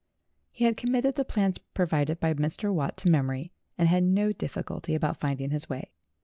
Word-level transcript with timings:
He 0.49 0.65
had 0.65 0.77
committed 0.77 1.13
the 1.13 1.23
plans 1.23 1.59
provided 1.59 2.19
by 2.19 2.33
Mr. 2.33 2.73
Watt 2.73 2.97
to 2.97 3.09
memory, 3.11 3.51
and 3.77 3.87
had 3.87 4.03
no 4.03 4.31
difficulty 4.33 4.95
about 4.95 5.17
finding 5.19 5.51
his 5.51 5.69
way. 5.69 5.91